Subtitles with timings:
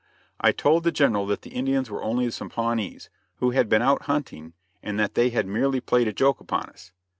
[0.39, 4.05] I told the General that the Indians were only some Pawnees, who had been out
[4.05, 6.91] hunting and that they had merely played a joke upon us.